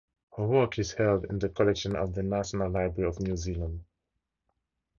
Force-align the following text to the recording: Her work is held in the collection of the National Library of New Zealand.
Her 0.35 0.43
work 0.47 0.79
is 0.79 0.93
held 0.93 1.25
in 1.25 1.37
the 1.37 1.49
collection 1.49 1.95
of 1.95 2.15
the 2.15 2.23
National 2.23 2.71
Library 2.71 3.07
of 3.07 3.19
New 3.19 3.37
Zealand. 3.37 3.83